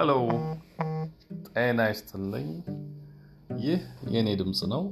hello 0.00 0.12
ጤና 1.46 1.78
ይስጥልኝ። 1.88 2.46
ይህ 3.64 3.80
የእኔ 4.12 4.28
ድምፅ 4.40 4.60
ነው። 4.72 4.82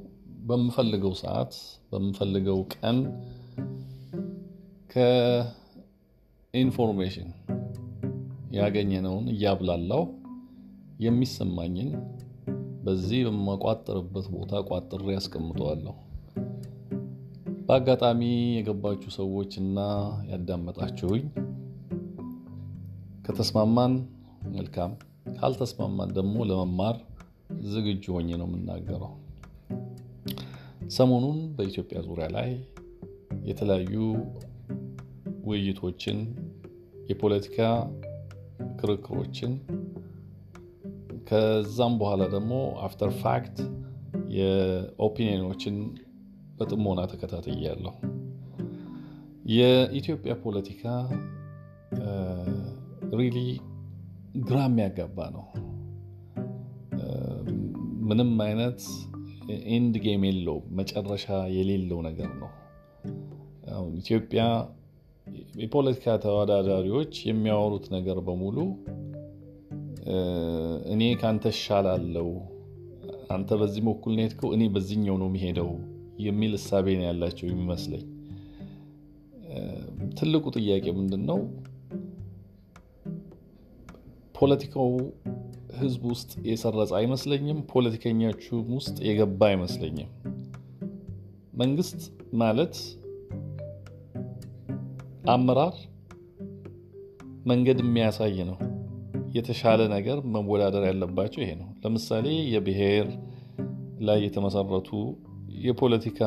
በምፈልገው 0.48 1.12
ሰዓት 1.20 1.52
በምፈልገው 1.90 2.58
ቀን 2.74 2.98
ከ 6.54 6.66
information 6.66 7.30
ያገኘነውን 8.58 9.24
እያብላላው 9.34 10.04
የሚሰማኝን 11.00 11.90
በዚህ 12.84 13.22
በምቋጥርበት 13.28 14.28
ቦታ 14.36 14.62
ቋጥሬ 14.70 15.08
ያስቀምጠዋለሁ። 15.16 15.96
በአጋጣሚ 17.64 18.20
የገባችሁ 18.58 19.12
ሰዎች 19.18 19.54
እና 19.62 19.78
ያዳመጣችሁኝ 20.32 21.24
ከተስማማን 23.24 23.94
መልካም፣ 24.52 24.92
ካልተስማማን 25.38 26.10
ደግሞ 26.12 26.36
ለመማር 26.50 26.96
ዝግጁ 27.66 28.04
ሆኜ 28.16 28.28
ነው 28.40 28.48
የምናገረው። 28.48 29.12
ሰሞኑን 30.96 31.38
በኢትዮጵያ 31.56 31.98
ዙሪያ 32.06 32.26
ላይ 32.36 32.50
የተለያዩ 33.44 33.94
ውይይቶችን፣ 35.44 36.18
የፖለቲካ 37.10 37.58
ክርክሮችን 38.80 39.52
ከዛም 41.28 41.94
በኋላ 42.00 42.22
ደግሞ 42.34 42.52
after 42.86 43.10
fact 43.22 43.56
የ 44.36 44.55
opinion 44.55 45.20
ኦችን 45.20 45.76
በጥሞና 46.58 47.00
ተከታትያለሁ። 47.06 47.94
የኢትዮጵያ 49.52 50.32
ፖለቲካ 50.44 50.84
really 53.12 53.38
ግራ 54.42 54.58
የሚያጋባ 54.66 55.18
ነው። 55.34 55.44
ምንም 58.08 58.32
አይነት 58.44 58.80
end 59.70 59.94
game 60.04 60.22
የለውም፣ 60.28 60.64
መጨረሻ 60.78 61.26
የሌለው 61.54 62.00
ነገር 62.06 62.30
ነው። 62.40 62.50
ኢትዮጵያ 63.98 64.42
የፖለቲካ 65.60 66.14
ተወዳዳሪዎች 66.24 67.14
የሚያወሩት 67.28 67.86
ነገር 67.96 68.18
በሙሉ 68.26 68.56
እኔ 70.92 71.02
ከአንተ 71.20 71.46
እሻላለሁ፣ 71.54 72.28
አንተ 73.30 73.50
በዚህ 73.60 73.82
በኩል 73.88 74.12
ነው 74.14 74.22
የሄድከው፣ 74.22 74.50
እኔ 74.56 74.64
በዚህኛው 74.74 75.16
ነው 75.22 75.28
የሚሄደው 75.30 75.70
የሚል 76.26 76.52
እሳቤ 76.58 76.86
ያላቸው 77.02 77.46
የሚመስለኝ። 77.48 78.04
ትልቁ 80.18 80.44
ጥያቄ 80.56 80.86
ምንድን 80.98 81.22
ነው? 81.30 81.38
ፖለቲካው 84.38 84.90
ህዝብ 85.78 86.02
ውስጥ 86.06 86.30
የሰረጸ 86.46 86.92
አይመስለኝም። 86.94 87.58
ፖለቲከኞቹም 87.72 88.68
ውስጥ 88.74 88.96
የገባ 89.06 89.40
አይመስለኝም። 89.46 90.10
መንግስት 91.54 92.00
ማለት 92.34 92.74
አመራር 95.28 95.76
መንገድ 97.46 97.78
የሚያሳይ 97.80 98.38
ነው። 98.50 98.58
የተሻለ 99.32 99.80
ነገር 99.88 100.18
መወዳደር 100.34 100.84
ያለባቸው 100.86 101.40
ይሄ 101.42 101.50
ነው። 101.54 101.68
ለምሳሌ 101.84 102.26
የብሔር 102.54 103.08
ላይ 104.00 104.18
የተመሰረቱ 104.24 104.90
የፖለቲካ 105.64 106.20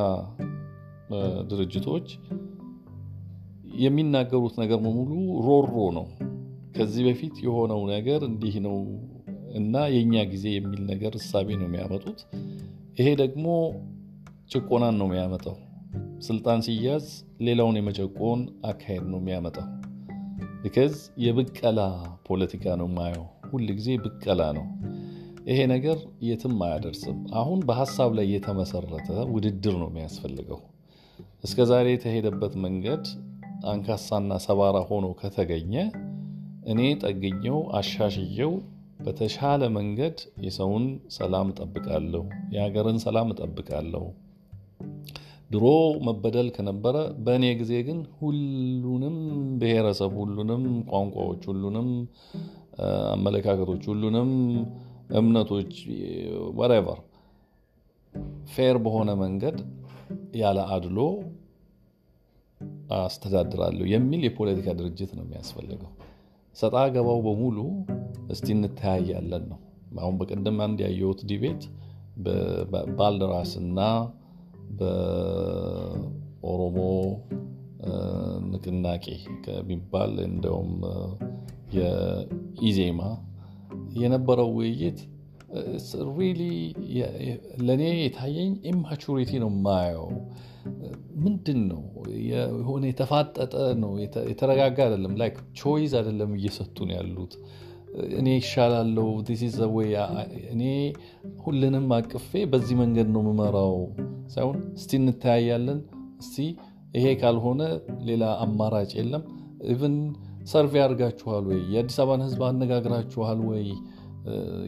ድርጅቶች 1.52 2.08
የሚናገሩት 3.82 4.56
ነገር 4.60 4.78
በሙሉ 4.78 5.12
ሮሮ 5.48 5.76
ነው። 5.92 6.06
ከዚህ 6.82 7.04
በፊት 7.08 7.36
የሆነው 7.44 7.82
ነገር 7.90 8.22
እንዲህ 8.28 8.56
ነው 8.64 8.78
እና 9.54 9.76
የእኛ 9.94 10.22
ጊዜ 10.32 10.46
የሚል 10.54 10.80
ነገር 10.84 11.14
እሳቤ 11.20 11.48
ነው 11.60 11.68
የሚያመጡት። 11.68 12.20
ይሄ 13.00 13.08
ደግሞ 13.22 13.46
ጭቆናን 14.52 14.96
ነው 15.00 15.08
የሚያመጣው። 15.10 15.58
ስልጣን 16.20 16.60
ሲያዝ 16.62 17.06
ሌላውን 17.42 17.78
የመጨቆን 17.80 18.40
አካሄድ 18.66 19.06
ነው 19.12 19.20
የሚያመጣው። 19.22 19.68
ቢከዝ 20.64 20.96
የብቀላ 21.18 21.80
ፖለቲካ 22.28 22.76
ነው 22.82 22.90
የማየው። 22.90 23.28
ሁል 23.52 23.68
ጊዜ 23.72 23.90
ብቀላ 24.04 24.42
ነው። 24.58 24.66
ይሄ 25.48 25.60
ነገር 25.68 25.98
የትም 26.22 26.58
አያደርስም። 26.66 27.20
አሁን 27.34 27.60
በሀሳብ 27.62 28.14
ላይ 28.20 28.28
የተመሰረተ 28.36 29.10
ውድድር 29.34 29.76
ነው 29.84 29.90
የሚያስፈልገው። 29.92 30.62
እስከ 31.44 31.66
ዛሬ 31.66 31.88
የተሄደበት 31.94 32.56
መንገድ 32.66 33.06
አንካሳና 33.66 34.34
ሰባራ 34.40 34.78
ሆኖ 34.90 35.08
ከተገኘ 35.22 35.74
እኔ 36.72 36.82
ጠግኘው 37.04 37.58
አሻሽየው 37.78 38.52
በተሻለ 39.06 39.62
መንገድ 39.76 40.18
የሰውን 40.46 40.84
ሰላም 41.16 41.48
እጠብቃለሁ፣ 41.54 42.24
የሀገርን 42.54 43.00
ሰላም 43.06 43.30
እጠብቃለሁ። 43.34 44.04
ድሮ 45.52 45.66
መበደል 46.08 46.50
ከነበረ 46.56 46.96
በእኔ 47.24 47.46
ጊዜ 47.62 47.74
ግን 47.88 47.98
ሁሉንም 48.20 49.16
ብሔረሰብ፣ 49.62 50.14
ሁሉንም 50.22 50.64
ቋንቋዎች፣ 50.92 51.42
ሁሉንም 51.52 51.90
አመለካከቶች፣ 53.14 53.84
ሁሉንም 53.92 54.30
እምነቶች 55.20 55.74
whatever 56.60 57.00
fair 58.54 58.78
በሆነ 58.86 59.12
መንገድ 59.24 59.58
ያለ 60.40 60.60
አድሎ 60.76 60.98
አስተዳድራለሁ 62.98 63.86
የሚል 63.92 64.24
የፖለቲካ 64.28 64.70
ድርጅት 64.80 65.12
ነው 65.18 65.24
የሚያስፈልገው። 65.26 65.92
ሰጣ 66.56 66.76
ገባው 66.96 67.20
በሙሉ 67.26 67.58
እስቲ 68.34 68.48
እንተያያለን 68.56 69.44
ነው። 69.52 69.60
አሁን 70.00 70.16
በቀደም 70.20 70.58
አንድ 70.66 70.80
ያየሁት 70.86 71.22
debate 71.30 71.62
በባልደራስ 72.68 73.52
እና 73.62 73.80
በኦሮሞ 74.80 76.78
ንቅናቄ 78.52 79.06
ከሚባል 79.46 80.14
እንደውም 80.28 80.72
የኢዜማ 81.78 83.02
የነበረው 84.00 84.50
ውይይት 84.58 85.00
really 86.18 86.42
ለእኔ 87.68 87.84
የታየኝ 88.00 88.52
immaturity 88.72 89.32
ነው 89.44 89.50
የማየው። 89.54 90.06
ምንድን 91.22 91.60
ነው 91.72 91.82
የሆነ 92.28 92.84
የተፋጠጠ 92.90 93.54
ነው፣ 93.82 93.92
የተረጋጋ 94.30 94.78
አይደለም። 94.86 95.14
like 95.22 95.36
choice 95.62 95.94
አይደለም 96.00 96.32
እየሰጡ 96.38 96.78
ነው 96.88 96.96
ያሉት። 96.98 97.34
እኔ 98.18 98.28
እሻላለው 98.38 99.08
ወይ 99.76 99.90
እኔ 100.54 100.62
ሁልንም 101.44 101.88
አቅፌ 101.98 102.32
በዚህ 102.52 102.76
መንገድ 102.82 103.08
ነው 103.16 103.22
የምመራው 103.24 103.74
ሳይሆን 104.34 104.60
እስቲ 104.78 104.92
እንተያያለን፣ 105.02 105.80
እስቲ 106.22 106.38
ይሄ 106.96 107.08
ካልሆነ 107.20 107.62
ሌላ 108.08 108.24
አማራጭ 108.46 108.92
የለም። 109.00 109.24
even 109.72 109.96
survey 110.52 110.74
አድርጋችኋል 110.84 111.44
ወይ? 111.50 111.60
የአዲስ 111.74 111.98
አበባን 112.02 112.24
ሕዝብ 112.26 112.42
አነጋግራችኋል 112.48 113.40
ወይ? 113.50 113.66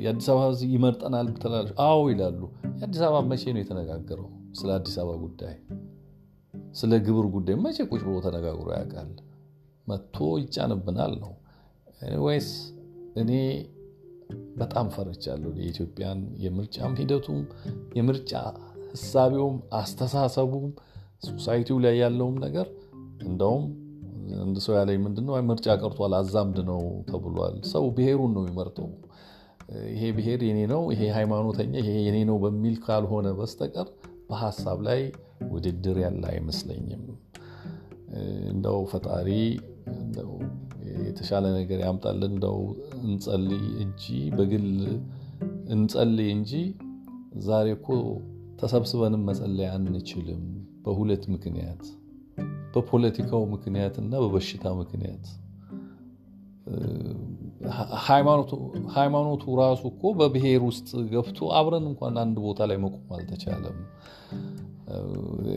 የአዲስ 0.04 0.28
አበባ 0.32 0.44
ሕዝብ 0.50 0.70
ይመርጠናል 0.76 1.28
ትላላችሁ? 1.42 1.74
አዎ 1.86 2.02
ይላሉ። 2.12 2.42
የአዲስ 2.78 3.02
አበባ 3.08 3.22
መቼ 3.32 3.44
ነው 3.56 3.62
የተነጋገረው? 3.64 4.28
ስለ 4.60 4.70
አዲስ 4.78 4.96
አበባ 5.02 5.16
ጉዳይ፣ 5.24 5.56
ስለ 6.74 6.92
ግብር 7.06 7.26
ጉዳይ 7.34 7.56
መቼ 7.64 7.78
ቁጭ 7.90 8.02
ብሎ 8.06 8.16
ተነጋግሮ 8.26 8.68
ያውቃል? 8.76 9.10
መጥቶ 9.88 10.18
ይጫንብናል 10.42 11.14
ነው 11.24 11.32
ወይስ? 12.24 12.50
እኔ 13.22 13.32
በጣም 14.60 14.88
ፈርቻለሁ። 14.96 15.52
የኢትዮጵያን 15.60 16.20
የምርጫም 16.44 16.94
ሂደቱም 17.00 17.40
የምርጫ 17.98 18.32
ህሳቤውም 18.94 19.56
አስተሳሰቡም 19.80 20.66
ሶሳይቲው 21.28 21.78
ላይ 21.84 21.96
ያለውም 22.04 22.36
ነገር 22.46 22.68
እንደውም 23.26 23.64
አንድ 24.44 24.58
ሰው 24.66 24.74
ያለኝ 24.78 24.98
ምንድነው 25.06 25.36
ምርጫ 25.50 25.68
ቀርቷል፣ 25.82 26.14
አዛምድ 26.20 26.58
ነው 26.70 26.82
ተብሏል። 27.10 27.56
ሰው 27.72 27.86
ብሔሩን 27.98 28.32
ነው 28.36 28.44
የሚመርጠው። 28.44 28.88
ይሄ 29.92 30.04
ብሔር 30.18 30.42
የኔ 30.48 30.60
ነው፣ 30.72 30.82
ይሄ 30.94 31.02
ሃይማኖተኛ 31.18 31.74
ይሄ 31.82 31.92
የኔ 32.08 32.18
ነው 32.30 32.38
በሚል 32.44 32.76
ካልሆነ 32.86 33.28
በስተቀር 33.38 33.88
በሀሳብ 34.30 34.80
ላይ 34.88 35.02
ውድድር 35.52 35.98
ያለ 36.04 36.24
አይመስለኝም። 36.32 37.04
እንደው 38.52 38.80
ፈጣሪ 38.92 39.30
የተሻለ 41.02 41.46
ነገር 41.58 41.80
ያምጣልን። 41.86 42.32
እንደው 42.32 42.58
እንጸልይ 43.02 43.66
እንጂ 43.84 44.04
በግል 44.38 44.68
እንጸልይ 45.74 46.30
እንጂ 46.36 46.52
ዛሬ 47.46 47.68
እኮ 47.78 47.88
ተሰብስበንም 48.60 49.24
መጸለይ 49.30 49.68
አንችልም። 49.72 50.44
በሁለት 50.86 51.24
ምክንያት 51.34 51.84
በፖለቲካው 52.74 53.44
ምክንያት 53.54 53.96
እና 54.02 54.14
በበሽታ 54.24 54.66
ምክንያት። 54.80 55.26
ሃይማኖቱ 58.96 59.44
ራሱ 59.60 59.82
እኮ 59.92 60.12
በብሔር 60.20 60.62
ውስጥ 60.68 60.90
ገብቶ 61.12 61.50
አብረን 61.58 61.86
እንኳን 61.92 62.16
አንድ 62.24 62.38
ቦታ 62.46 62.66
ላይ 62.70 62.78
መቆም 62.78 63.12
አልተቻለም። 63.18 63.78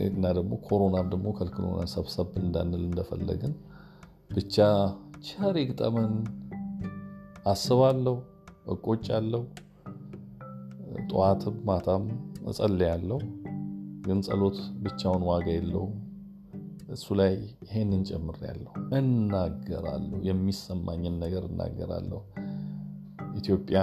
እና 0.07 0.25
ደግሞ 0.37 0.53
ኮሮናም 0.67 1.07
ደግሞ 1.09 1.27
ከልክሎናል 1.37 1.89
ሰብሰብ 1.95 2.29
እንዳንል 2.41 2.83
እንደፈለግን 2.85 3.53
ብቻ 4.31 4.55
ቸር 5.27 5.55
ይግጠመን 5.61 6.13
አስባለሁ። 7.45 8.15
እቆጫለሁ። 8.67 9.43
ጠዋትም 11.09 11.55
ማታም 11.65 12.05
እጸልያለሁ። 12.47 13.19
ግን 14.01 14.19
ጸሎት 14.21 14.57
ብቻውን 14.83 15.23
ዋጋ 15.23 15.47
የለውም። 15.51 15.93
እሱ 16.87 17.05
ላይ 17.19 17.33
ይሄንን 17.63 18.01
ጨምሬያለሁ። 18.09 18.69
እናገራለሁ፣ 18.97 20.19
የሚሰማኝን 20.27 21.15
ነገር 21.23 21.43
እናገራለሁ። 21.49 22.19
ኢትዮጵያ 23.35 23.79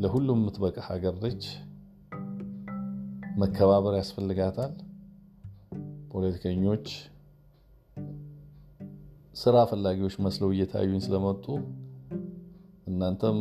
ለሁሉም 0.00 0.40
የምትበቃ 0.40 0.78
ሀገር 0.88 1.14
ነች። 1.22 1.44
መከባበር 3.38 3.94
ያስፈልጋታል። 3.98 4.72
ፖለቲከኞች 6.12 6.86
ስራ 9.36 9.56
ፈላጊዎች 9.70 10.14
መስለው 10.26 10.50
እየታዩኝ 10.54 11.00
ስለመጡ 11.06 11.44
እናንተም 12.86 13.38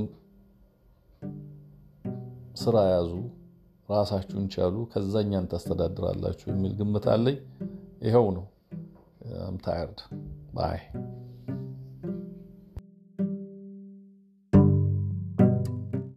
ስራ 2.55 2.77
ያዙ፣ 2.91 3.11
ራሳችሁን 3.89 4.45
ቻሉ፣ 4.53 4.75
ከዛኛን 4.91 5.47
ታስተዳድራላችሁ 5.51 6.47
የሚል 6.51 6.73
ግምት 6.79 7.05
አለኝ። 7.13 7.37
Jeho 7.99 8.21
uno. 8.21 8.47
Er, 9.25 9.47
I'm 9.47 9.59
tired. 9.59 10.01
Bye. 10.53 11.24